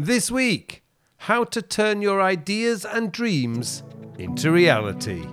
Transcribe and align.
This 0.00 0.30
week, 0.30 0.84
how 1.16 1.42
to 1.42 1.60
turn 1.60 2.02
your 2.02 2.22
ideas 2.22 2.84
and 2.84 3.10
dreams 3.10 3.82
into 4.16 4.52
reality. 4.52 5.26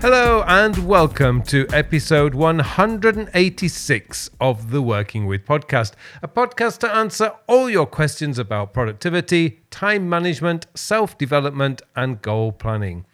Hello 0.00 0.44
and 0.46 0.86
welcome 0.86 1.42
to 1.42 1.66
episode 1.72 2.36
186 2.36 4.30
of 4.40 4.70
the 4.70 4.80
Working 4.80 5.26
With 5.26 5.44
podcast, 5.44 5.94
a 6.22 6.28
podcast 6.28 6.78
to 6.78 6.94
answer 6.94 7.32
all 7.48 7.68
your 7.68 7.86
questions 7.86 8.38
about 8.38 8.72
productivity, 8.72 9.62
time 9.72 10.08
management, 10.08 10.68
self 10.76 11.18
development, 11.18 11.82
and 11.96 12.22
goal 12.22 12.52
planning. 12.52 13.06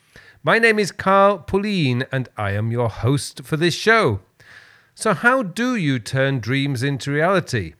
My 0.47 0.61
name 0.61 0.79
is 0.79 0.93
Carl 0.93 1.39
Pullein 1.39 2.05
and 2.13 2.29
I 2.37 2.53
am 2.53 2.71
your 2.71 2.89
host 2.89 3.43
for 3.43 3.57
this 3.57 3.75
show. 3.75 4.21
So, 4.95 5.13
how 5.13 5.43
do 5.43 5.75
you 5.75 5.99
turn 5.99 6.39
dreams 6.39 6.85
into 6.85 7.11
reality? 7.11 7.75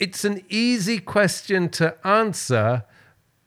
It's 0.00 0.24
an 0.24 0.42
easy 0.48 0.98
question 0.98 1.68
to 1.68 1.94
answer, 2.04 2.82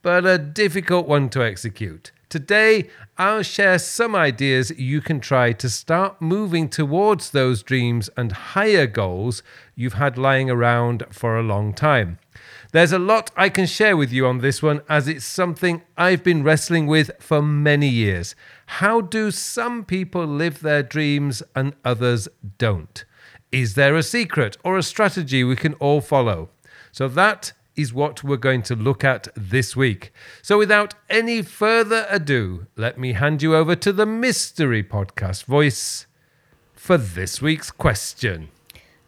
but 0.01 0.25
a 0.25 0.37
difficult 0.37 1.09
one 1.09 1.27
to 1.31 1.43
execute. 1.43 2.13
Today, 2.33 2.89
I'll 3.15 3.43
share 3.43 3.77
some 3.77 4.15
ideas 4.15 4.71
you 4.75 5.01
can 5.01 5.19
try 5.19 5.51
to 5.51 5.69
start 5.69 6.19
moving 6.19 6.67
towards 6.67 7.29
those 7.29 7.61
dreams 7.61 8.09
and 8.17 8.31
higher 8.31 8.87
goals 8.87 9.43
you've 9.75 10.01
had 10.01 10.17
lying 10.17 10.49
around 10.49 11.03
for 11.11 11.37
a 11.37 11.43
long 11.43 11.75
time. 11.75 12.17
There's 12.71 12.91
a 12.91 12.97
lot 12.97 13.29
I 13.37 13.49
can 13.49 13.67
share 13.67 13.95
with 13.95 14.11
you 14.11 14.25
on 14.25 14.39
this 14.39 14.63
one 14.63 14.81
as 14.89 15.07
it's 15.07 15.25
something 15.25 15.83
I've 15.95 16.23
been 16.23 16.41
wrestling 16.41 16.87
with 16.87 17.11
for 17.19 17.39
many 17.39 17.87
years. 17.87 18.35
How 18.65 18.99
do 18.99 19.29
some 19.29 19.85
people 19.85 20.25
live 20.25 20.61
their 20.61 20.81
dreams 20.81 21.43
and 21.55 21.75
others 21.85 22.27
don't? 22.57 23.05
Is 23.51 23.75
there 23.75 23.95
a 23.95 24.01
secret 24.01 24.57
or 24.63 24.75
a 24.75 24.81
strategy 24.81 25.43
we 25.43 25.55
can 25.55 25.75
all 25.75 26.01
follow? 26.01 26.49
So 26.91 27.07
that 27.09 27.53
is 27.75 27.93
what 27.93 28.23
we're 28.23 28.37
going 28.37 28.61
to 28.63 28.75
look 28.75 29.03
at 29.03 29.27
this 29.35 29.75
week. 29.75 30.11
So, 30.41 30.57
without 30.57 30.93
any 31.09 31.41
further 31.41 32.05
ado, 32.09 32.67
let 32.75 32.97
me 32.97 33.13
hand 33.13 33.41
you 33.41 33.55
over 33.55 33.75
to 33.75 33.91
the 33.91 34.05
mystery 34.05 34.83
podcast 34.83 35.45
voice 35.45 36.05
for 36.75 36.97
this 36.97 37.41
week's 37.41 37.71
question. 37.71 38.49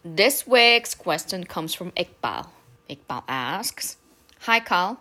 This 0.04 0.46
week's 0.48 0.96
question 0.96 1.44
comes 1.44 1.74
from 1.74 1.92
Iqbal. 1.92 2.48
Iqbal 2.90 3.24
asks 3.28 3.98
Hi, 4.42 4.60
Carl. 4.60 5.00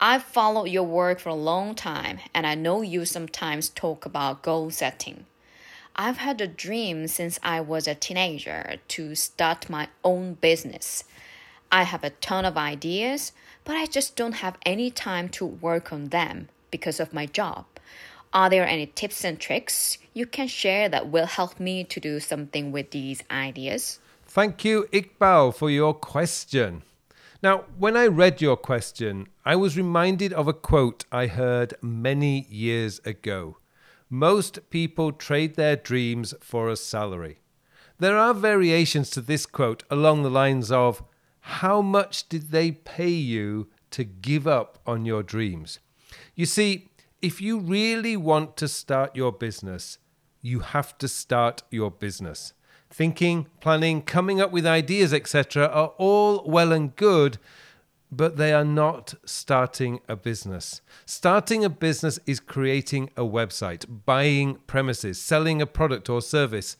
I've 0.00 0.24
followed 0.24 0.64
your 0.64 0.82
work 0.82 1.20
for 1.20 1.28
a 1.28 1.34
long 1.34 1.74
time, 1.74 2.18
and 2.34 2.46
I 2.46 2.54
know 2.54 2.82
you 2.82 3.04
sometimes 3.04 3.68
talk 3.68 4.04
about 4.04 4.42
goal 4.42 4.70
setting. 4.70 5.26
I've 5.94 6.16
had 6.16 6.40
a 6.40 6.46
dream 6.46 7.06
since 7.06 7.38
I 7.42 7.60
was 7.60 7.86
a 7.86 7.94
teenager 7.94 8.76
to 8.88 9.14
start 9.14 9.70
my 9.70 9.88
own 10.02 10.34
business. 10.34 11.04
I 11.74 11.84
have 11.84 12.04
a 12.04 12.10
ton 12.10 12.44
of 12.44 12.58
ideas, 12.58 13.32
but 13.64 13.76
I 13.76 13.86
just 13.86 14.14
don't 14.14 14.42
have 14.44 14.58
any 14.66 14.90
time 14.90 15.30
to 15.30 15.46
work 15.46 15.90
on 15.90 16.10
them 16.10 16.50
because 16.70 17.00
of 17.00 17.14
my 17.14 17.24
job. 17.24 17.64
Are 18.34 18.50
there 18.50 18.66
any 18.66 18.86
tips 18.86 19.24
and 19.24 19.40
tricks 19.40 19.96
you 20.12 20.26
can 20.26 20.48
share 20.48 20.90
that 20.90 21.08
will 21.08 21.24
help 21.24 21.58
me 21.58 21.82
to 21.84 21.98
do 21.98 22.20
something 22.20 22.72
with 22.72 22.90
these 22.90 23.22
ideas? 23.30 24.00
Thank 24.26 24.66
you, 24.66 24.86
Iqbal, 24.92 25.54
for 25.54 25.70
your 25.70 25.94
question. 25.94 26.82
Now, 27.42 27.64
when 27.78 27.96
I 27.96 28.06
read 28.06 28.42
your 28.42 28.56
question, 28.56 29.28
I 29.44 29.56
was 29.56 29.76
reminded 29.76 30.34
of 30.34 30.48
a 30.48 30.52
quote 30.52 31.06
I 31.10 31.26
heard 31.26 31.72
many 31.80 32.46
years 32.50 33.00
ago. 33.06 33.56
Most 34.10 34.68
people 34.68 35.10
trade 35.10 35.56
their 35.56 35.76
dreams 35.76 36.34
for 36.40 36.68
a 36.68 36.76
salary. 36.76 37.38
There 37.98 38.18
are 38.18 38.34
variations 38.34 39.08
to 39.10 39.22
this 39.22 39.46
quote 39.46 39.84
along 39.90 40.22
the 40.22 40.30
lines 40.30 40.70
of, 40.70 41.02
how 41.42 41.82
much 41.82 42.28
did 42.28 42.50
they 42.50 42.70
pay 42.70 43.08
you 43.08 43.68
to 43.90 44.04
give 44.04 44.46
up 44.46 44.78
on 44.86 45.04
your 45.04 45.22
dreams? 45.22 45.80
You 46.36 46.46
see, 46.46 46.88
if 47.20 47.40
you 47.40 47.58
really 47.58 48.16
want 48.16 48.56
to 48.58 48.68
start 48.68 49.16
your 49.16 49.32
business, 49.32 49.98
you 50.40 50.60
have 50.60 50.96
to 50.98 51.08
start 51.08 51.62
your 51.70 51.90
business. 51.90 52.52
Thinking, 52.90 53.48
planning, 53.60 54.02
coming 54.02 54.40
up 54.40 54.52
with 54.52 54.66
ideas, 54.66 55.12
etc., 55.12 55.66
are 55.66 55.92
all 55.98 56.44
well 56.46 56.72
and 56.72 56.94
good, 56.94 57.38
but 58.10 58.36
they 58.36 58.52
are 58.52 58.64
not 58.64 59.14
starting 59.24 60.00
a 60.08 60.14
business. 60.14 60.80
Starting 61.06 61.64
a 61.64 61.70
business 61.70 62.20
is 62.24 62.38
creating 62.38 63.10
a 63.16 63.22
website, 63.22 63.84
buying 64.04 64.56
premises, 64.66 65.20
selling 65.20 65.60
a 65.60 65.66
product 65.66 66.08
or 66.08 66.22
service 66.22 66.76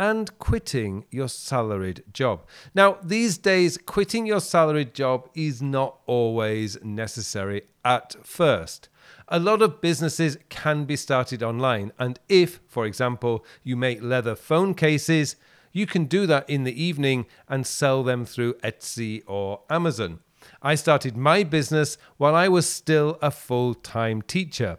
and 0.00 0.38
quitting 0.38 1.04
your 1.10 1.28
salaried 1.28 2.02
job. 2.10 2.42
Now, 2.74 2.96
these 3.02 3.36
days, 3.36 3.76
quitting 3.76 4.24
your 4.24 4.40
salaried 4.40 4.94
job 4.94 5.28
is 5.34 5.60
not 5.60 5.98
always 6.06 6.82
necessary 6.82 7.64
at 7.84 8.16
first. 8.22 8.88
A 9.28 9.38
lot 9.38 9.60
of 9.60 9.82
businesses 9.82 10.38
can 10.48 10.86
be 10.86 10.96
started 10.96 11.42
online, 11.42 11.92
and 11.98 12.18
if, 12.30 12.60
for 12.66 12.86
example, 12.86 13.44
you 13.62 13.76
make 13.76 14.02
leather 14.02 14.34
phone 14.34 14.72
cases, 14.72 15.36
you 15.70 15.84
can 15.84 16.06
do 16.06 16.26
that 16.26 16.48
in 16.48 16.64
the 16.64 16.82
evening 16.82 17.26
and 17.46 17.66
sell 17.66 18.02
them 18.02 18.24
through 18.24 18.54
Etsy 18.64 19.22
or 19.26 19.60
Amazon. 19.68 20.20
I 20.62 20.76
started 20.76 21.14
my 21.14 21.44
business 21.44 21.98
while 22.16 22.34
I 22.34 22.48
was 22.48 22.66
still 22.66 23.18
a 23.20 23.30
full 23.30 23.74
time 23.74 24.22
teacher. 24.22 24.78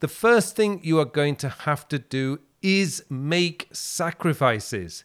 The 0.00 0.08
first 0.08 0.56
thing 0.56 0.80
you 0.82 0.98
are 0.98 1.06
going 1.06 1.36
to 1.36 1.48
have 1.48 1.88
to 1.88 1.98
do 1.98 2.40
is 2.62 3.04
make 3.10 3.68
sacrifices. 3.72 5.04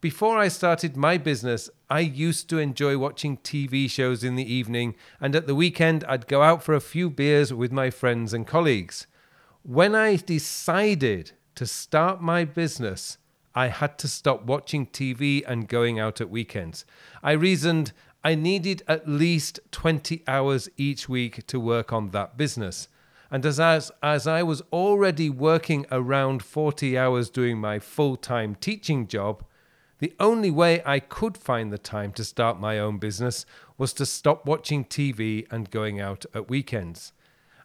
Before 0.00 0.38
I 0.38 0.46
started 0.46 0.96
my 0.96 1.18
business, 1.18 1.68
I 1.90 2.00
used 2.00 2.48
to 2.50 2.58
enjoy 2.58 2.98
watching 2.98 3.38
TV 3.38 3.90
shows 3.90 4.22
in 4.22 4.36
the 4.36 4.52
evening, 4.52 4.94
and 5.20 5.34
at 5.34 5.48
the 5.48 5.56
weekend, 5.56 6.04
I'd 6.04 6.28
go 6.28 6.42
out 6.42 6.62
for 6.62 6.74
a 6.74 6.80
few 6.80 7.10
beers 7.10 7.52
with 7.52 7.72
my 7.72 7.90
friends 7.90 8.32
and 8.32 8.46
colleagues. 8.46 9.08
When 9.62 9.96
I 9.96 10.14
decided 10.14 11.32
to 11.56 11.66
start 11.66 12.22
my 12.22 12.44
business, 12.44 13.18
I 13.56 13.68
had 13.68 13.98
to 13.98 14.08
stop 14.08 14.44
watching 14.44 14.86
TV 14.86 15.42
and 15.44 15.66
going 15.66 15.98
out 15.98 16.20
at 16.20 16.30
weekends. 16.30 16.84
I 17.24 17.32
reasoned 17.32 17.92
I 18.22 18.34
needed 18.34 18.82
at 18.86 19.08
least 19.08 19.58
20 19.72 20.22
hours 20.28 20.68
each 20.76 21.08
week 21.08 21.46
to 21.46 21.58
work 21.58 21.92
on 21.92 22.10
that 22.10 22.36
business. 22.36 22.88
And 23.30 23.44
as, 23.44 23.60
as, 23.60 23.92
as 24.02 24.26
I 24.26 24.42
was 24.42 24.62
already 24.72 25.28
working 25.28 25.86
around 25.90 26.42
40 26.42 26.96
hours 26.96 27.28
doing 27.28 27.58
my 27.58 27.78
full 27.78 28.16
time 28.16 28.54
teaching 28.54 29.06
job, 29.06 29.44
the 29.98 30.14
only 30.20 30.50
way 30.50 30.80
I 30.86 31.00
could 31.00 31.36
find 31.36 31.72
the 31.72 31.78
time 31.78 32.12
to 32.12 32.24
start 32.24 32.60
my 32.60 32.78
own 32.78 32.98
business 32.98 33.44
was 33.76 33.92
to 33.94 34.06
stop 34.06 34.46
watching 34.46 34.84
TV 34.84 35.46
and 35.50 35.70
going 35.70 36.00
out 36.00 36.24
at 36.34 36.48
weekends. 36.48 37.12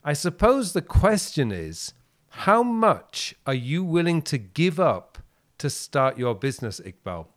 I 0.03 0.13
suppose 0.13 0.73
the 0.73 0.81
question 0.81 1.51
is 1.51 1.93
how 2.29 2.63
much 2.63 3.35
are 3.45 3.53
you 3.53 3.83
willing 3.83 4.21
to 4.23 4.37
give 4.37 4.79
up 4.79 5.19
to 5.59 5.69
start 5.69 6.17
your 6.17 6.33
business, 6.35 6.81
Iqbal? 6.81 7.27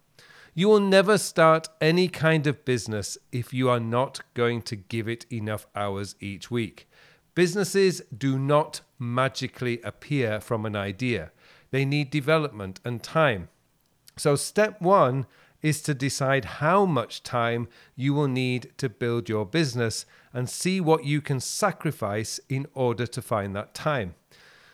You 0.55 0.69
will 0.69 0.81
never 0.81 1.19
start 1.19 1.69
any 1.83 2.09
kind 2.09 2.47
of 2.47 2.65
business 2.65 3.19
if 3.31 3.53
you 3.53 3.69
are 3.69 3.79
not 3.79 4.21
going 4.33 4.63
to 4.63 4.75
give 4.75 5.07
it 5.07 5.27
enough 5.31 5.67
hours 5.77 6.17
each 6.19 6.51
week. 6.51 6.89
Businesses 7.37 8.01
do 8.17 8.39
not 8.39 8.81
magically 8.99 9.79
appear 9.83 10.41
from 10.41 10.65
an 10.65 10.75
idea, 10.75 11.33
they 11.71 11.85
need 11.85 12.09
development 12.09 12.81
and 12.83 13.03
time. 13.03 13.51
So, 14.17 14.37
step 14.37 14.81
one 14.81 15.27
is 15.61 15.83
to 15.83 15.93
decide 15.93 16.47
how 16.47 16.87
much 16.87 17.23
time 17.23 17.69
you 17.95 18.15
will 18.15 18.27
need 18.27 18.73
to 18.79 18.89
build 18.89 19.29
your 19.29 19.45
business 19.45 20.07
and 20.33 20.49
see 20.49 20.81
what 20.81 21.05
you 21.05 21.21
can 21.21 21.39
sacrifice 21.39 22.41
in 22.49 22.67
order 22.73 23.07
to 23.07 23.21
find 23.21 23.55
that 23.55 23.75
time. 23.75 24.15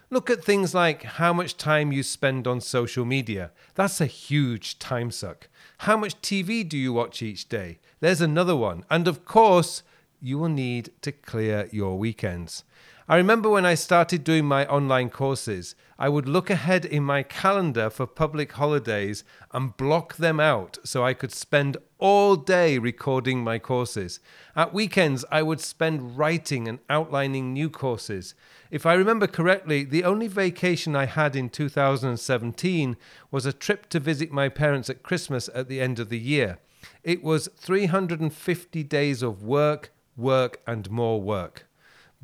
Look 0.08 0.30
at 0.30 0.44
things 0.44 0.72
like 0.72 1.02
how 1.02 1.32
much 1.32 1.56
time 1.56 1.90
you 1.90 2.04
spend 2.04 2.46
on 2.46 2.60
social 2.60 3.04
media. 3.04 3.50
That's 3.74 4.00
a 4.00 4.06
huge 4.06 4.78
time 4.78 5.10
suck. 5.10 5.48
How 5.78 5.96
much 5.96 6.20
TV 6.20 6.68
do 6.68 6.78
you 6.78 6.92
watch 6.92 7.22
each 7.22 7.48
day? 7.48 7.80
There's 7.98 8.20
another 8.20 8.54
one. 8.54 8.84
And 8.88 9.08
of 9.08 9.24
course, 9.24 9.82
you 10.22 10.38
will 10.38 10.48
need 10.48 10.90
to 11.02 11.12
clear 11.12 11.68
your 11.72 11.98
weekends. 11.98 12.64
I 13.08 13.16
remember 13.16 13.50
when 13.50 13.66
I 13.66 13.74
started 13.74 14.22
doing 14.22 14.44
my 14.44 14.64
online 14.66 15.10
courses, 15.10 15.74
I 15.98 16.08
would 16.08 16.28
look 16.28 16.48
ahead 16.48 16.84
in 16.84 17.02
my 17.02 17.24
calendar 17.24 17.90
for 17.90 18.06
public 18.06 18.52
holidays 18.52 19.24
and 19.52 19.76
block 19.76 20.16
them 20.16 20.38
out 20.38 20.78
so 20.84 21.04
I 21.04 21.12
could 21.12 21.32
spend 21.32 21.76
all 21.98 22.36
day 22.36 22.78
recording 22.78 23.42
my 23.42 23.58
courses. 23.58 24.20
At 24.54 24.72
weekends, 24.72 25.24
I 25.32 25.42
would 25.42 25.60
spend 25.60 26.16
writing 26.16 26.68
and 26.68 26.78
outlining 26.88 27.52
new 27.52 27.68
courses. 27.68 28.34
If 28.70 28.86
I 28.86 28.94
remember 28.94 29.26
correctly, 29.26 29.82
the 29.82 30.04
only 30.04 30.28
vacation 30.28 30.94
I 30.94 31.06
had 31.06 31.34
in 31.34 31.50
2017 31.50 32.96
was 33.32 33.44
a 33.44 33.52
trip 33.52 33.88
to 33.90 34.00
visit 34.00 34.30
my 34.30 34.48
parents 34.48 34.88
at 34.88 35.02
Christmas 35.02 35.50
at 35.54 35.68
the 35.68 35.80
end 35.80 35.98
of 35.98 36.08
the 36.08 36.20
year. 36.20 36.58
It 37.02 37.22
was 37.22 37.48
350 37.56 38.82
days 38.84 39.22
of 39.22 39.42
work, 39.42 39.90
work, 40.16 40.60
and 40.66 40.90
more 40.90 41.20
work. 41.20 41.66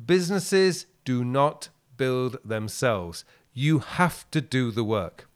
Businesses 0.03 0.85
do 1.05 1.23
not 1.23 1.69
build 1.97 2.37
themselves. 2.43 3.25
You 3.53 3.79
have 3.79 4.29
to 4.31 4.41
do 4.41 4.71
the 4.71 4.83
work. 4.83 5.27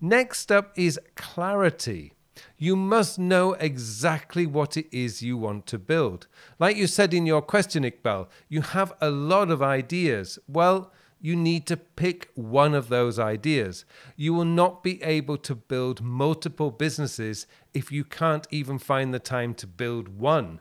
Next 0.00 0.50
up 0.50 0.72
is 0.76 0.98
clarity. 1.14 2.12
You 2.56 2.76
must 2.76 3.18
know 3.18 3.52
exactly 3.54 4.46
what 4.46 4.76
it 4.76 4.86
is 4.92 5.22
you 5.22 5.36
want 5.36 5.66
to 5.66 5.78
build. 5.78 6.26
Like 6.58 6.76
you 6.76 6.86
said 6.86 7.12
in 7.12 7.26
your 7.26 7.42
question, 7.42 7.82
Iqbal, 7.84 8.28
you 8.48 8.62
have 8.62 8.92
a 9.00 9.10
lot 9.10 9.50
of 9.50 9.62
ideas. 9.62 10.38
Well, 10.48 10.92
you 11.20 11.36
need 11.36 11.66
to 11.66 11.76
pick 11.76 12.30
one 12.34 12.74
of 12.74 12.88
those 12.88 13.18
ideas. 13.18 13.84
You 14.16 14.32
will 14.32 14.46
not 14.46 14.82
be 14.82 15.02
able 15.02 15.36
to 15.38 15.54
build 15.54 16.00
multiple 16.00 16.70
businesses 16.70 17.46
if 17.74 17.92
you 17.92 18.04
can't 18.04 18.46
even 18.50 18.78
find 18.78 19.12
the 19.12 19.18
time 19.18 19.54
to 19.54 19.66
build 19.66 20.08
one. 20.08 20.60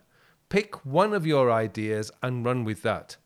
Pick 0.49 0.83
one 0.83 1.13
of 1.13 1.27
your 1.27 1.51
ideas 1.51 2.11
and 2.23 2.43
run 2.43 2.63
with 2.63 2.81
that. 2.81 3.17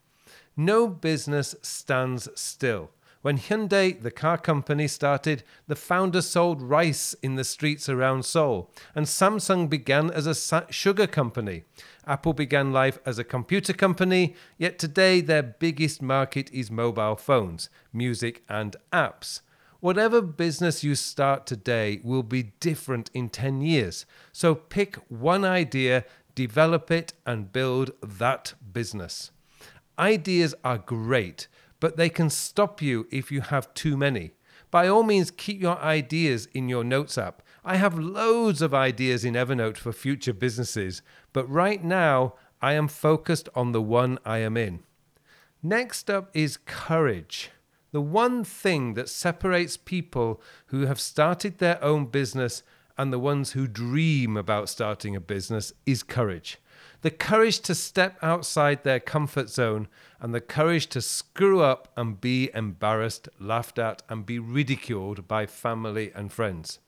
No 0.57 0.87
business 0.87 1.55
stands 1.61 2.27
still. 2.35 2.91
When 3.21 3.37
Hyundai, 3.37 4.01
the 4.01 4.11
car 4.11 4.37
company, 4.37 4.89
started, 4.89 5.43
the 5.65 5.77
founder 5.77 6.21
sold 6.21 6.61
rice 6.61 7.15
in 7.23 7.35
the 7.35 7.45
streets 7.45 7.87
around 7.87 8.25
Seoul, 8.25 8.69
and 8.93 9.05
Samsung 9.05 9.69
began 9.69 10.11
as 10.11 10.27
a 10.27 10.65
sugar 10.69 11.07
company. 11.07 11.63
Apple 12.05 12.33
began 12.33 12.73
life 12.73 12.99
as 13.05 13.17
a 13.17 13.23
computer 13.23 13.71
company, 13.71 14.35
yet 14.57 14.77
today 14.77 15.21
their 15.21 15.41
biggest 15.41 16.01
market 16.01 16.51
is 16.51 16.69
mobile 16.69 17.15
phones, 17.15 17.69
music, 17.93 18.43
and 18.49 18.75
apps. 18.91 19.39
Whatever 19.79 20.21
business 20.21 20.83
you 20.83 20.95
start 20.95 21.45
today 21.45 21.99
will 22.03 22.23
be 22.23 22.53
different 22.59 23.09
in 23.13 23.29
10 23.29 23.61
years. 23.61 24.05
So 24.31 24.55
pick 24.55 24.95
one 25.09 25.43
idea, 25.43 26.05
develop 26.35 26.91
it, 26.91 27.13
and 27.25 27.51
build 27.51 27.91
that 28.01 28.53
business. 28.71 29.31
Ideas 29.97 30.56
are 30.63 30.77
great 30.77 31.47
but 31.83 31.97
they 31.97 32.07
can 32.07 32.30
stop 32.30 32.81
you 32.81 33.06
if 33.12 33.30
you 33.30 33.41
have 33.41 33.74
too 33.74 33.97
many. 33.97 34.31
By 34.71 34.88
all 34.88 35.03
means, 35.03 35.30
keep 35.30 35.59
your 35.59 35.77
ideas 35.80 36.45
in 36.53 36.69
your 36.69 36.85
notes 36.85 37.18
app. 37.18 37.41
I 37.65 37.75
have 37.75 38.00
loads 38.00 38.62
of 38.62 38.74
ideas 38.74 39.25
in 39.25 39.33
Evernote 39.33 39.75
for 39.75 39.91
future 39.91 40.31
businesses, 40.31 41.01
but 41.33 41.44
right 41.50 41.83
now 41.83 42.36
I 42.62 42.71
am 42.71 42.88
focused 42.88 43.50
on 43.53 43.74
the 43.74 43.81
one 43.81 44.18
I 44.24 44.38
am 44.38 44.56
in. 44.56 44.83
Next 45.62 46.09
up 46.09 46.29
is 46.33 46.56
courage. 46.56 47.51
The 47.91 48.00
one 48.00 48.45
thing 48.45 48.94
that 48.94 49.09
separates 49.09 49.75
people 49.75 50.41
who 50.68 50.86
have 50.86 51.01
started 51.01 51.57
their 51.57 51.83
own 51.83 52.06
business 52.06 52.63
and 52.97 53.11
the 53.11 53.19
ones 53.19 53.51
who 53.51 53.67
dream 53.67 54.37
about 54.37 54.69
starting 54.69 55.15
a 55.15 55.19
business 55.19 55.73
is 55.85 56.03
courage 56.03 56.59
the 57.03 57.11
courage 57.11 57.59
to 57.59 57.75
step 57.75 58.17
outside 58.21 58.83
their 58.83 58.99
comfort 58.99 59.49
zone, 59.49 59.89
and 60.21 60.33
the 60.33 60.41
courage 60.41 60.87
to 60.87 61.01
screw 61.01 61.61
up 61.61 61.89
and 61.97 62.19
be 62.19 62.49
embarrassed, 62.53 63.27
laughed 63.39 63.77
at, 63.77 64.01
and 64.07 64.25
be 64.25 64.39
ridiculed 64.39 65.27
by 65.27 65.45
family 65.45 66.13
and 66.15 66.31
friends. 66.31 66.79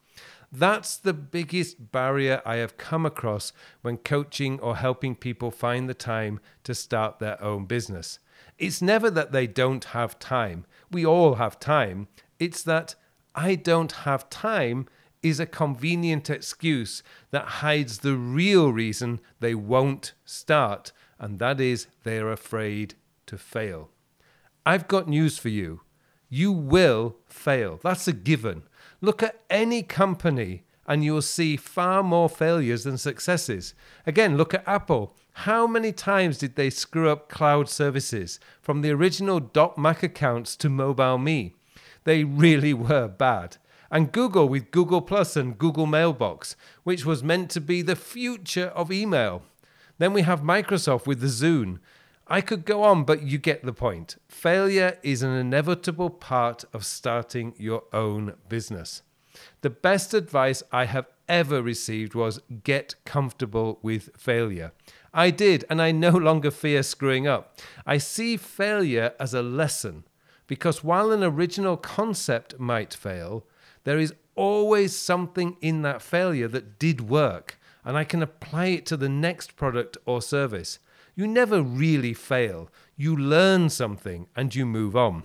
That's 0.51 0.95
the 0.95 1.13
biggest 1.13 1.91
barrier 1.91 2.41
I 2.45 2.55
have 2.57 2.77
come 2.77 3.05
across 3.05 3.51
when 3.81 3.97
coaching 3.97 4.57
or 4.61 4.77
helping 4.77 5.15
people 5.15 5.51
find 5.51 5.89
the 5.89 5.93
time 5.93 6.39
to 6.63 6.73
start 6.73 7.19
their 7.19 7.41
own 7.43 7.65
business. 7.65 8.19
It's 8.57 8.81
never 8.81 9.09
that 9.09 9.33
they 9.33 9.47
don't 9.47 9.83
have 9.85 10.17
time. 10.17 10.65
We 10.89 11.05
all 11.05 11.35
have 11.35 11.59
time. 11.59 12.07
It's 12.39 12.63
that 12.63 12.95
I 13.35 13.55
don't 13.55 13.91
have 13.91 14.29
time 14.29 14.87
is 15.25 15.39
a 15.39 15.45
convenient 15.48 16.30
excuse 16.30 17.01
that 17.31 17.45
hides 17.45 18.00
the 18.00 18.16
real 18.16 18.72
reason 18.72 19.19
they 19.39 19.56
won't 19.56 20.13
start, 20.24 20.92
and 21.18 21.39
that 21.39 21.60
is 21.60 21.88
they're 22.04 22.31
afraid 22.31 22.94
to 23.25 23.36
fail. 23.36 23.89
I've 24.68 24.88
got 24.88 25.07
news 25.07 25.39
for 25.39 25.50
you. 25.50 25.81
You 26.30 26.51
will 26.51 27.16
fail. 27.25 27.80
That's 27.81 28.07
a 28.07 28.13
given. 28.13 28.63
Look 29.01 29.24
at 29.24 29.42
any 29.50 29.81
company 29.81 30.63
and 30.86 31.04
you'll 31.04 31.24
see 31.24 31.57
far 31.57 32.04
more 32.04 32.30
failures 32.30 32.83
than 32.83 33.00
successes. 33.00 33.74
Again, 34.06 34.38
look 34.38 34.54
at 34.54 34.68
Apple. 34.68 35.16
How 35.33 35.66
many 35.66 35.92
times 35.92 36.38
did 36.38 36.56
they 36.56 36.69
screw 36.69 37.10
up 37.10 37.30
cloud 37.30 37.68
services 37.68 38.39
from 38.62 38.81
the 38.81 38.92
original 38.92 39.42
.Mac 39.75 40.04
accounts 40.04 40.56
to 40.57 40.69
Mobile 40.69 41.18
Me? 41.18 41.56
They 42.04 42.24
really 42.24 42.74
were 42.88 43.07
bad 43.07 43.57
and 43.95 44.12
Google 44.12 44.50
with 44.50 44.71
Google 44.71 45.01
Plus 45.01 45.38
and 45.38 45.57
Google 45.57 45.86
Mailbox, 45.86 46.57
which 46.83 47.06
was 47.06 47.24
meant 47.24 47.50
to 47.51 47.62
be 47.62 47.81
the 47.81 47.95
future 47.95 48.68
of 48.75 48.92
email. 48.92 49.44
Then 50.00 50.12
we 50.12 50.24
have 50.24 50.42
Microsoft 50.42 51.07
with 51.07 51.21
the 51.21 51.27
Zune. 51.27 51.80
I 52.27 52.42
could 52.42 52.65
go 52.65 52.83
on, 52.83 53.06
but 53.06 53.21
you 53.24 53.38
get 53.38 53.63
the 53.63 53.71
point. 53.71 54.18
Failure 54.27 54.97
is 55.01 55.21
an 55.21 55.31
inevitable 55.31 56.09
part 56.09 56.65
of 56.74 56.83
starting 56.83 57.53
your 57.57 57.83
own 57.94 58.33
business. 58.50 59.01
The 59.62 59.69
best 59.69 60.13
advice 60.13 60.62
I 60.74 60.88
have 60.88 61.06
ever 61.30 61.62
received 61.62 62.15
was 62.15 62.41
get 62.65 62.95
comfortable 63.06 63.80
with 63.81 64.09
failure. 64.18 64.74
I 65.13 65.30
did, 65.30 65.63
and 65.69 65.81
I 65.81 65.94
no 65.94 66.09
longer 66.27 66.51
fear 66.51 66.83
screwing 66.83 67.27
up. 67.27 67.57
I 67.86 68.00
see 68.00 68.36
failure 68.36 69.13
as 69.21 69.33
a 69.33 69.41
lesson 69.41 70.03
because 70.48 70.83
while 70.83 71.12
an 71.12 71.24
original 71.24 71.77
concept 71.77 72.59
might 72.59 72.94
fail, 72.94 73.45
there 73.85 73.97
is 73.97 74.13
always 74.35 74.95
something 74.95 75.55
in 75.61 75.81
that 75.83 76.01
failure 76.01 76.49
that 76.49 76.77
did 76.77 77.09
work, 77.09 77.57
and 77.85 77.97
I 77.97 78.03
can 78.03 78.21
apply 78.21 78.65
it 78.67 78.85
to 78.87 78.97
the 78.97 79.09
next 79.09 79.55
product 79.55 79.97
or 80.05 80.21
service. 80.21 80.79
You 81.15 81.27
never 81.27 81.61
really 81.61 82.13
fail. 82.13 82.69
You 82.97 83.15
learn 83.15 83.69
something 83.69 84.27
and 84.35 84.53
you 84.53 84.65
move 84.65 84.95
on. 84.95 85.23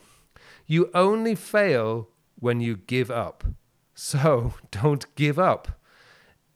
You 0.66 0.88
only 0.94 1.34
fail 1.34 2.08
when 2.38 2.60
you 2.60 2.76
give 2.76 3.10
up. 3.10 3.42
So 3.94 4.54
don't 4.70 5.12
give 5.16 5.38
up. 5.38 5.80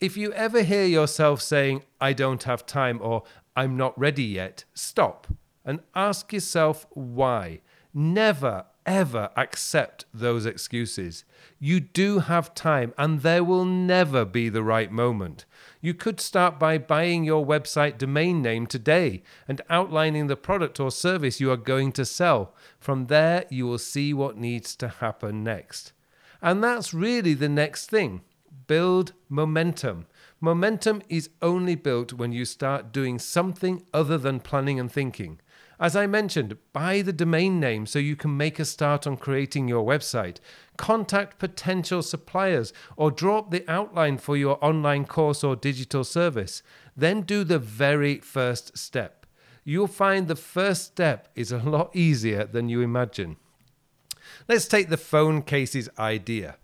If 0.01 0.17
you 0.17 0.33
ever 0.35 0.63
hear 0.63 0.85
yourself 0.85 1.41
saying, 1.43 1.83
I 2.01 2.13
don't 2.13 2.43
have 2.45 2.67
time 2.67 3.01
or 3.03 3.25
I'm 3.57 3.77
not 3.77 3.99
ready 3.99 4.25
yet, 4.25 4.65
stop 4.75 5.27
and 5.65 5.81
ask 5.95 6.33
yourself 6.33 6.87
why. 6.91 7.61
Never, 7.93 8.67
ever 8.87 9.31
accept 9.37 10.05
those 10.13 10.47
excuses. 10.47 11.25
You 11.59 11.81
do 11.81 12.21
have 12.21 12.55
time, 12.55 12.93
and 12.99 13.21
there 13.21 13.45
will 13.45 13.65
never 13.65 14.25
be 14.25 14.49
the 14.49 14.63
right 14.63 14.91
moment. 14.91 15.45
You 15.81 15.95
could 15.95 16.21
start 16.21 16.59
by 16.59 16.79
buying 16.79 17.25
your 17.25 17.45
website 17.45 17.99
domain 17.99 18.43
name 18.43 18.67
today 18.67 19.23
and 19.47 19.61
outlining 19.69 20.27
the 20.27 20.37
product 20.37 20.81
or 20.81 20.91
service 20.91 21.41
you 21.41 21.51
are 21.51 21.57
going 21.57 21.93
to 21.93 22.05
sell. 22.05 22.55
From 22.79 23.07
there, 23.07 23.45
you 23.51 23.67
will 23.67 23.79
see 23.79 24.15
what 24.15 24.37
needs 24.37 24.77
to 24.77 24.89
happen 24.89 25.45
next. 25.45 25.93
And 26.41 26.63
that's 26.63 26.93
really 26.95 27.35
the 27.35 27.49
next 27.49 27.87
thing 27.91 28.23
build 28.67 29.13
momentum. 29.29 30.07
Momentum 30.41 31.03
is 31.09 31.31
only 31.43 31.75
built 31.75 32.13
when 32.13 32.33
you 32.33 32.45
start 32.45 32.93
doing 32.93 33.19
something 33.19 33.83
other 33.93 34.19
than 34.19 34.41
planning 34.41 34.79
and 34.79 34.91
thinking. 34.91 35.41
As 35.81 35.97
I 35.97 36.07
mentioned, 36.07 36.57
buy 36.73 37.03
the 37.03 37.13
domain 37.13 37.59
name 37.59 37.87
so 37.87 37.99
you 37.99 38.15
can 38.15 38.37
make 38.37 38.59
a 38.59 38.65
start 38.65 39.07
on 39.07 39.17
creating 39.17 39.67
your 39.67 39.85
website. 39.85 40.37
Contact 40.77 41.39
potential 41.39 42.03
suppliers 42.03 42.73
or 42.97 43.11
draw 43.11 43.39
up 43.39 43.51
the 43.51 43.69
outline 43.69 44.19
for 44.19 44.37
your 44.37 44.65
online 44.65 45.05
course 45.05 45.43
or 45.43 45.57
digital 45.57 46.05
service. 46.05 46.63
Then 46.97 47.23
do 47.23 47.43
the 47.43 47.59
very 47.59 48.19
first 48.19 48.79
step. 48.79 49.27
You'll 49.65 49.89
find 49.89 50.29
the 50.29 50.37
first 50.37 50.85
step 50.85 51.29
is 51.35 51.51
a 51.51 51.59
lot 51.59 51.95
easier 51.97 52.45
than 52.45 52.69
you 52.69 52.81
imagine. 52.81 53.37
Let's 54.47 54.69
take 54.69 54.91
the 54.91 54.97
phone 54.97 55.43
cases 55.43 55.89
idea. 55.99 56.57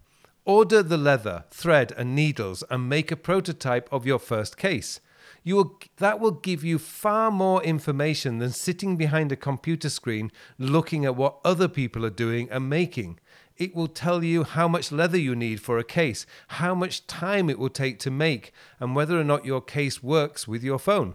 Order 0.45 0.83
the 0.83 0.97
leather, 0.97 1.45
thread, 1.51 1.93
and 1.97 2.15
needles 2.15 2.63
and 2.71 2.89
make 2.89 3.11
a 3.11 3.17
prototype 3.17 3.89
of 3.93 4.07
your 4.07 4.19
first 4.19 4.57
case 4.57 5.01
you 5.43 5.57
will, 5.57 5.79
that 5.97 6.21
will 6.21 6.33
give 6.33 6.63
you 6.65 6.79
far 6.79 7.31
more 7.31 7.63
information 7.63 8.39
than 8.39 8.51
sitting 8.51 8.97
behind 8.97 9.33
a 9.33 9.37
computer 9.37 9.89
screen 9.89 10.31
looking 10.59 11.05
at 11.05 11.17
what 11.17 11.39
other 11.45 11.69
people 11.69 12.05
are 12.05 12.11
doing 12.11 12.49
and 12.51 12.69
making. 12.69 13.19
It 13.57 13.75
will 13.75 13.89
tell 13.89 14.25
you 14.25 14.45
how 14.45 14.69
much 14.69 14.91
leather 14.91 15.19
you 15.19 15.37
need 15.37 15.61
for 15.61 15.79
a 15.79 15.85
case, 15.85 16.25
how 16.49 16.75
much 16.75 17.07
time 17.07 17.51
it 17.51 17.59
will 17.59 17.69
take 17.69 17.99
to 18.01 18.11
make, 18.11 18.53
and 18.79 18.97
whether 18.97 19.21
or 19.21 19.25
not 19.25 19.45
your 19.45 19.61
case 19.61 20.03
works 20.03 20.49
with 20.49 20.63
your 20.63 20.79
phone. 20.79 21.15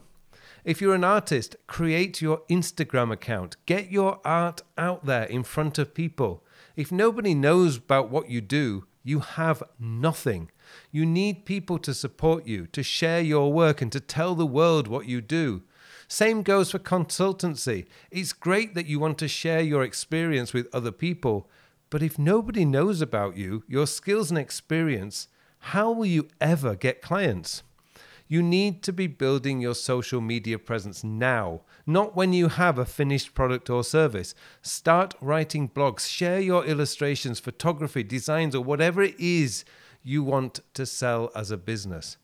If 0.63 0.81
you're 0.81 0.95
an 0.95 1.03
artist, 1.03 1.55
create 1.67 2.21
your 2.21 2.41
Instagram 2.49 3.11
account. 3.11 3.55
Get 3.65 3.91
your 3.91 4.19
art 4.25 4.61
out 4.77 5.05
there 5.05 5.25
in 5.25 5.43
front 5.43 5.77
of 5.77 5.93
people. 5.93 6.43
If 6.75 6.91
nobody 6.91 7.33
knows 7.33 7.77
about 7.77 8.09
what 8.09 8.29
you 8.29 8.41
do, 8.41 8.85
you 9.05 9.19
have 9.19 9.61
nothing. 9.79 10.49
You 10.91 11.05
need 11.05 11.45
people 11.45 11.77
to 11.77 11.93
support 11.93 12.47
you, 12.47 12.65
to 12.73 12.81
share 12.81 13.21
your 13.21 13.53
work, 13.53 13.79
and 13.79 13.91
to 13.91 13.99
tell 13.99 14.33
the 14.33 14.47
world 14.47 14.87
what 14.87 15.05
you 15.05 15.21
do. 15.21 15.61
Same 16.07 16.41
goes 16.41 16.71
for 16.71 16.79
consultancy. 16.79 17.85
It's 18.09 18.33
great 18.33 18.73
that 18.73 18.87
you 18.87 18.99
want 18.99 19.19
to 19.19 19.27
share 19.27 19.61
your 19.61 19.83
experience 19.83 20.53
with 20.53 20.73
other 20.73 20.91
people, 20.91 21.47
but 21.91 22.01
if 22.01 22.17
nobody 22.17 22.65
knows 22.65 22.99
about 22.99 23.37
you, 23.37 23.63
your 23.67 23.85
skills 23.85 24.31
and 24.31 24.39
experience, 24.39 25.27
how 25.59 25.91
will 25.91 26.07
you 26.07 26.27
ever 26.41 26.75
get 26.75 27.03
clients? 27.03 27.61
You 28.27 28.41
need 28.41 28.81
to 28.83 28.91
be 28.91 29.05
building 29.05 29.61
your 29.61 29.75
social 29.75 30.19
media 30.19 30.57
presence 30.57 31.03
now, 31.03 31.61
not 31.85 32.15
when 32.15 32.33
you 32.33 32.47
have 32.47 32.79
a 32.79 32.85
finished 32.85 33.35
product 33.35 33.69
or 33.69 33.83
service. 33.83 34.33
Start 34.63 35.13
writing 35.21 35.69
blogs, 35.69 36.09
share 36.09 36.39
your 36.39 36.65
illustrations, 36.65 37.39
photography, 37.39 38.01
designs, 38.01 38.55
or 38.55 38.63
whatever 38.63 39.03
it 39.03 39.13
is 39.19 39.63
you 40.01 40.23
want 40.23 40.61
to 40.73 40.87
sell 40.87 41.31
as 41.35 41.51
a 41.51 41.57
business. 41.57 42.17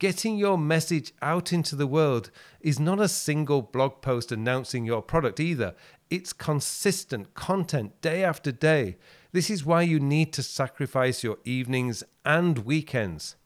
Getting 0.00 0.36
your 0.36 0.58
message 0.58 1.12
out 1.22 1.52
into 1.52 1.76
the 1.76 1.86
world 1.86 2.32
is 2.60 2.80
not 2.80 3.00
a 3.00 3.06
single 3.06 3.62
blog 3.62 4.02
post 4.02 4.32
announcing 4.32 4.84
your 4.84 5.02
product 5.02 5.38
either. 5.38 5.76
It's 6.10 6.32
consistent 6.32 7.34
content 7.34 8.00
day 8.00 8.24
after 8.24 8.50
day. 8.50 8.96
This 9.30 9.50
is 9.50 9.64
why 9.64 9.82
you 9.82 10.00
need 10.00 10.32
to 10.32 10.42
sacrifice 10.42 11.22
your 11.22 11.38
evenings 11.44 12.02
and 12.24 12.58
weekends. 12.58 13.36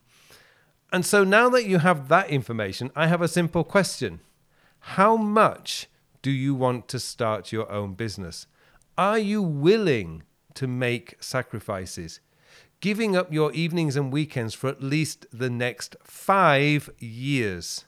And 0.93 1.05
so 1.05 1.25
now 1.25 1.49
that 1.51 1.67
you 1.67 1.79
have 1.79 2.09
that 2.09 2.31
information, 2.31 2.91
I 2.97 3.07
have 3.07 3.21
a 3.21 3.29
simple 3.29 3.65
question. 3.65 4.21
How 4.81 5.17
much 5.17 5.87
do 6.23 6.31
you 6.31 6.55
want 6.55 6.89
to 6.89 6.99
start 6.99 7.53
your 7.53 7.71
own 7.71 7.95
business? 7.95 8.47
Are 8.97 9.19
you 9.19 9.43
willing 9.43 10.23
to 10.55 10.67
make 10.67 11.17
sacrifices? 11.21 12.21
Giving 12.81 13.17
up 13.17 13.33
your 13.33 13.53
evenings 13.53 13.97
and 13.97 14.13
weekends 14.13 14.55
for 14.55 14.69
at 14.69 14.83
least 14.83 15.27
the 15.33 15.51
next 15.51 15.97
five 16.03 16.89
years? 16.99 17.85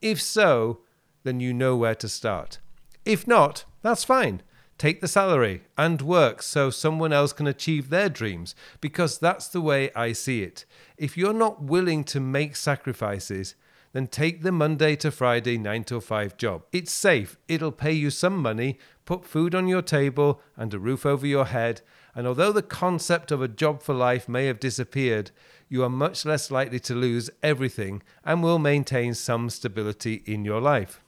If 0.00 0.20
so, 0.20 0.80
then 1.24 1.40
you 1.40 1.52
know 1.52 1.76
where 1.76 1.94
to 1.96 2.08
start. 2.08 2.58
If 3.04 3.26
not, 3.26 3.64
that's 3.82 4.04
fine 4.04 4.42
take 4.80 5.02
the 5.02 5.08
salary 5.08 5.62
and 5.76 6.00
work 6.00 6.42
so 6.42 6.70
someone 6.70 7.12
else 7.12 7.34
can 7.34 7.46
achieve 7.46 7.90
their 7.90 8.08
dreams 8.08 8.54
because 8.80 9.18
that's 9.18 9.46
the 9.46 9.60
way 9.60 9.90
I 9.94 10.12
see 10.12 10.42
it. 10.42 10.64
If 10.96 11.18
you're 11.18 11.34
not 11.34 11.62
willing 11.62 12.02
to 12.04 12.18
make 12.18 12.56
sacrifices, 12.56 13.56
then 13.92 14.06
take 14.06 14.40
the 14.40 14.50
Monday 14.50 14.96
to 14.96 15.10
Friday 15.10 15.58
9 15.58 15.84
to 15.84 16.00
5 16.00 16.38
job. 16.38 16.62
It's 16.72 16.92
safe, 16.92 17.36
it'll 17.46 17.72
pay 17.72 17.92
you 17.92 18.08
some 18.08 18.38
money, 18.38 18.78
put 19.04 19.26
food 19.26 19.54
on 19.54 19.68
your 19.68 19.82
table 19.82 20.40
and 20.56 20.72
a 20.72 20.78
roof 20.78 21.04
over 21.04 21.26
your 21.26 21.46
head, 21.46 21.82
and 22.14 22.26
although 22.26 22.52
the 22.52 22.62
concept 22.62 23.30
of 23.30 23.42
a 23.42 23.48
job 23.48 23.82
for 23.82 23.94
life 23.94 24.30
may 24.30 24.46
have 24.46 24.60
disappeared, 24.60 25.30
you 25.68 25.84
are 25.84 25.90
much 25.90 26.24
less 26.24 26.50
likely 26.50 26.80
to 26.80 26.94
lose 26.94 27.28
everything 27.42 28.02
and 28.24 28.42
will 28.42 28.58
maintain 28.58 29.12
some 29.12 29.50
stability 29.50 30.22
in 30.24 30.46
your 30.46 30.62
life. 30.62 30.99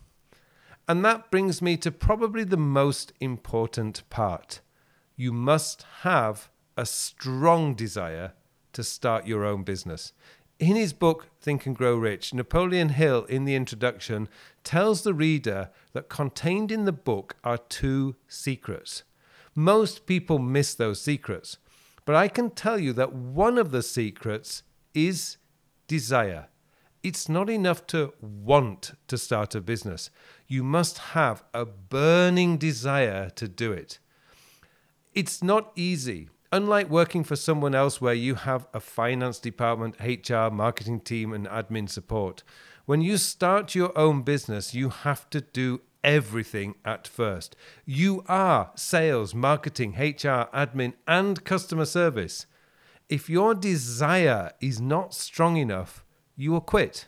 And 0.89 1.05
that 1.05 1.31
brings 1.31 1.63
me 1.63 1.77
to 1.79 1.91
probably 1.91 2.45
the 2.45 2.57
most 2.57 3.13
important 3.21 4.09
part. 4.11 4.61
You 5.17 5.33
must 5.33 5.85
have 6.01 6.51
a 6.77 6.87
strong 6.87 7.75
desire 7.75 8.33
to 8.73 8.83
start 8.83 9.27
your 9.27 9.45
own 9.45 9.63
business. 9.63 10.13
In 10.59 10.77
his 10.77 10.93
book, 10.93 11.29
Think 11.41 11.67
and 11.67 11.77
Grow 11.77 11.97
Rich, 11.97 12.35
Napoleon 12.35 12.91
Hill, 12.91 13.25
in 13.25 13.45
the 13.45 13.55
introduction, 13.55 14.29
tells 14.65 15.03
the 15.03 15.15
reader 15.15 15.71
that 15.93 16.09
contained 16.09 16.71
in 16.71 16.85
the 16.85 16.93
book 16.93 17.37
are 17.43 17.59
two 17.59 18.17
secrets. 18.29 19.03
Most 19.55 20.07
people 20.07 20.39
miss 20.39 20.75
those 20.75 21.01
secrets, 21.01 21.59
but 22.05 22.15
I 22.15 22.29
can 22.29 22.51
tell 22.51 22.79
you 22.79 22.93
that 22.95 23.13
one 23.13 23.59
of 23.59 23.71
the 23.71 23.83
secrets 23.83 24.63
is 24.95 25.37
desire. 25.87 26.49
It's 27.03 27.29
not 27.29 27.51
enough 27.51 27.85
to 27.89 28.13
want 28.21 28.93
to 29.09 29.19
start 29.19 29.57
a 29.57 29.61
business. 29.61 30.11
You 30.47 30.63
must 30.63 30.99
have 30.99 31.43
a 31.53 31.65
burning 31.65 32.59
desire 32.59 33.29
to 33.31 33.49
do 33.49 33.73
it. 33.73 33.99
It's 35.13 35.43
not 35.43 35.73
easy. 35.75 36.29
Unlike 36.53 36.91
working 36.91 37.25
for 37.25 37.35
someone 37.35 37.75
else 37.75 38.01
where 38.01 38.15
you 38.15 38.37
have 38.37 38.69
a 38.73 38.79
finance 38.79 39.41
department, 39.41 39.97
HR, 39.99 40.49
marketing 40.53 41.01
team, 41.01 41.33
and 41.33 41.49
admin 41.49 41.89
support, 41.89 42.45
when 42.87 43.01
you 43.01 43.17
start 43.17 43.75
your 43.75 43.97
own 43.99 44.23
business, 44.23 44.73
you 44.73 44.91
have 44.91 45.29
to 45.31 45.41
do 45.41 45.81
everything 46.05 46.77
at 46.85 47.09
first. 47.09 47.57
You 47.85 48.23
are 48.29 48.71
sales, 48.77 49.35
marketing, 49.35 49.95
HR, 49.99 50.49
admin, 50.55 50.93
and 51.09 51.43
customer 51.43 51.85
service. 51.85 52.47
If 53.09 53.29
your 53.29 53.55
desire 53.55 54.53
is 54.61 54.81
not 54.81 55.15
strong 55.15 55.57
enough, 55.57 56.02
you 56.37 56.53
will 56.53 56.61
quit. 56.61 57.07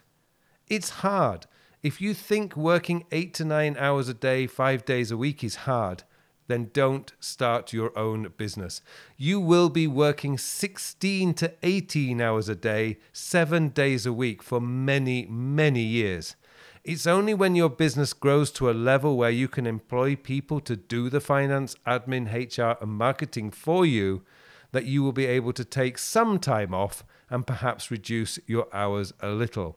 It's 0.68 0.90
hard. 0.90 1.46
If 1.82 2.00
you 2.00 2.14
think 2.14 2.56
working 2.56 3.04
eight 3.12 3.34
to 3.34 3.44
nine 3.44 3.76
hours 3.78 4.08
a 4.08 4.14
day, 4.14 4.46
five 4.46 4.84
days 4.84 5.10
a 5.10 5.16
week 5.16 5.44
is 5.44 5.56
hard, 5.56 6.04
then 6.46 6.70
don't 6.72 7.12
start 7.20 7.72
your 7.72 7.96
own 7.98 8.32
business. 8.36 8.82
You 9.16 9.40
will 9.40 9.68
be 9.68 9.86
working 9.86 10.38
16 10.38 11.34
to 11.34 11.52
18 11.62 12.20
hours 12.20 12.48
a 12.48 12.54
day, 12.54 12.98
seven 13.12 13.68
days 13.68 14.06
a 14.06 14.12
week 14.12 14.42
for 14.42 14.60
many, 14.60 15.26
many 15.26 15.82
years. 15.82 16.36
It's 16.82 17.06
only 17.06 17.32
when 17.32 17.54
your 17.54 17.70
business 17.70 18.12
grows 18.12 18.50
to 18.52 18.70
a 18.70 18.72
level 18.72 19.16
where 19.16 19.30
you 19.30 19.48
can 19.48 19.66
employ 19.66 20.16
people 20.16 20.60
to 20.60 20.76
do 20.76 21.08
the 21.08 21.20
finance, 21.20 21.76
admin, 21.86 22.30
HR, 22.30 22.82
and 22.82 22.92
marketing 22.92 23.50
for 23.50 23.86
you 23.86 24.22
that 24.72 24.84
you 24.84 25.02
will 25.02 25.12
be 25.12 25.24
able 25.24 25.54
to 25.54 25.64
take 25.64 25.96
some 25.96 26.38
time 26.38 26.74
off 26.74 27.04
and 27.30 27.46
perhaps 27.46 27.90
reduce 27.90 28.38
your 28.46 28.66
hours 28.72 29.12
a 29.20 29.28
little. 29.28 29.76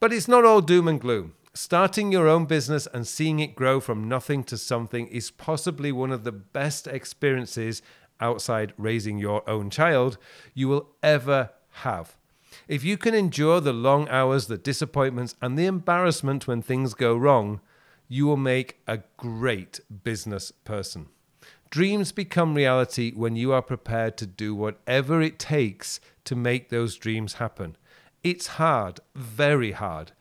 But 0.00 0.12
it's 0.12 0.28
not 0.28 0.44
all 0.44 0.60
doom 0.60 0.88
and 0.88 1.00
gloom. 1.00 1.34
Starting 1.54 2.12
your 2.12 2.28
own 2.28 2.44
business 2.44 2.86
and 2.92 3.06
seeing 3.06 3.40
it 3.40 3.56
grow 3.56 3.80
from 3.80 4.08
nothing 4.08 4.44
to 4.44 4.58
something 4.58 5.06
is 5.06 5.30
possibly 5.30 5.90
one 5.90 6.12
of 6.12 6.22
the 6.22 6.32
best 6.32 6.86
experiences 6.86 7.80
outside 8.20 8.74
raising 8.76 9.18
your 9.18 9.48
own 9.48 9.70
child 9.70 10.18
you 10.54 10.68
will 10.68 10.90
ever 11.02 11.50
have. 11.82 12.16
If 12.68 12.84
you 12.84 12.96
can 12.96 13.14
endure 13.14 13.60
the 13.60 13.72
long 13.72 14.08
hours, 14.08 14.46
the 14.46 14.58
disappointments, 14.58 15.34
and 15.40 15.58
the 15.58 15.66
embarrassment 15.66 16.46
when 16.46 16.62
things 16.62 16.94
go 16.94 17.16
wrong, 17.16 17.60
you 18.08 18.26
will 18.26 18.36
make 18.36 18.80
a 18.86 19.00
great 19.16 19.80
business 20.04 20.50
person. 20.50 21.06
Dreams 21.70 22.12
become 22.12 22.54
reality 22.54 23.12
when 23.12 23.36
you 23.36 23.52
are 23.52 23.62
prepared 23.62 24.16
to 24.18 24.26
do 24.26 24.54
whatever 24.54 25.20
it 25.20 25.38
takes 25.38 26.00
to 26.26 26.36
make 26.36 26.68
those 26.68 26.96
dreams 26.96 27.34
happen. 27.34 27.76
It's 28.22 28.46
hard, 28.46 29.00
very 29.14 29.72
hard, 29.72 30.12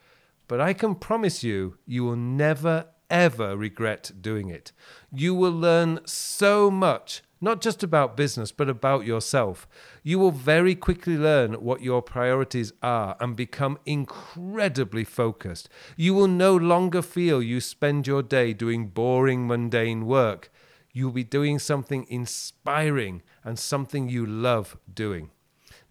but 0.48 0.62
I 0.62 0.74
can 0.74 0.96
promise 0.96 1.44
you, 1.44 1.78
you 1.86 2.04
will 2.04 2.16
never, 2.16 2.88
ever 3.10 3.58
regret 3.58 4.12
doing 4.22 4.50
it. 4.50 4.72
You 5.12 5.34
will 5.34 5.52
learn 5.52 6.00
so 6.06 6.70
much, 6.70 7.24
not 7.42 7.62
just 7.62 7.84
about 7.84 8.16
business, 8.18 8.52
but 8.52 8.70
about 8.70 9.06
yourself. 9.06 9.68
You 10.04 10.20
will 10.20 10.32
very 10.32 10.76
quickly 10.76 11.18
learn 11.18 11.54
what 11.56 11.82
your 11.82 12.02
priorities 12.02 12.74
are 12.82 13.18
and 13.20 13.36
become 13.36 13.80
incredibly 13.86 15.04
focused. 15.04 15.68
You 15.98 16.14
will 16.14 16.28
no 16.28 16.56
longer 16.56 17.02
feel 17.02 17.42
you 17.42 17.60
spend 17.60 18.08
your 18.08 18.22
day 18.24 18.54
doing 18.54 18.88
boring, 18.88 19.48
mundane 19.48 20.06
work. 20.06 20.52
You'll 20.94 21.12
be 21.12 21.24
doing 21.24 21.60
something 21.60 22.06
inspiring 22.08 23.22
and 23.44 23.60
something 23.60 24.08
you 24.10 24.26
love 24.26 24.78
doing. 24.92 25.32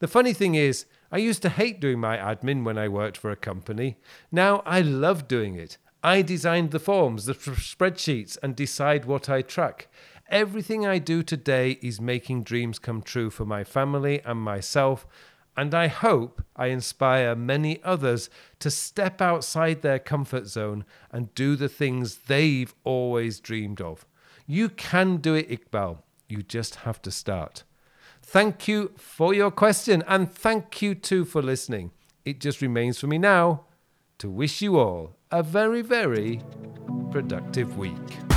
The 0.05 0.09
funny 0.09 0.35
thing 0.35 0.55
is, 0.55 0.85
I 1.11 1.17
used 1.17 1.41
to 1.41 1.49
hate 1.49 1.81
doing 1.81 1.99
my 1.99 2.19
admin 2.19 2.63
when 2.63 2.77
I 2.77 2.89
worked 2.89 3.17
for 3.17 3.31
a 3.31 3.37
company. 3.37 3.97
Now 4.31 4.63
I 4.67 4.83
love 4.83 5.27
doing 5.27 5.55
it. 5.55 5.79
I 6.03 6.21
designed 6.21 6.73
the 6.73 6.79
forms, 6.79 7.25
the 7.25 7.33
spreadsheets, 7.33 8.37
and 8.43 8.55
decide 8.55 9.07
what 9.07 9.31
I 9.31 9.41
track. 9.41 9.89
Everything 10.29 10.85
I 10.87 10.99
do 10.99 11.23
today 11.23 11.79
is 11.81 12.03
making 12.03 12.43
dreams 12.43 12.79
come 12.79 13.01
true 13.01 13.31
for 13.31 13.47
my 13.47 13.65
family 13.65 14.21
and 14.27 14.39
myself, 14.41 15.07
and 15.57 15.73
I 15.75 15.87
hope 15.87 16.45
I 16.55 16.67
inspire 16.67 17.35
many 17.35 17.83
others 17.83 18.29
to 18.59 18.71
step 18.71 19.23
outside 19.23 19.81
their 19.81 19.99
comfort 19.99 20.49
zone 20.49 20.85
and 21.13 21.35
do 21.35 21.57
the 21.57 21.71
things 21.71 22.17
they've 22.27 22.75
always 22.85 23.41
dreamed 23.41 23.81
of. 23.81 24.05
You 24.47 24.69
can 24.69 25.17
do 25.17 25.33
it, 25.33 25.49
Iqbal. 25.49 26.03
You 26.29 26.43
just 26.43 26.75
have 26.75 27.01
to 27.01 27.11
start. 27.11 27.65
Thank 28.35 28.67
you 28.67 28.91
for 28.97 29.33
your 29.33 29.53
question 29.53 30.03
and 30.09 30.29
thank 30.29 30.83
you 30.83 30.97
too 30.97 31.25
for 31.25 31.41
listening. 31.41 31.93
It 32.25 32.41
just 32.41 32.61
remains 32.61 32.99
for 32.99 33.07
me 33.07 33.17
now 33.17 33.67
to 34.19 34.29
wish 34.29 34.61
you 34.61 34.77
all 34.77 35.15
a 35.31 35.41
very, 35.41 35.83
very 35.83 36.43
productive 37.13 37.79
week. 37.79 38.34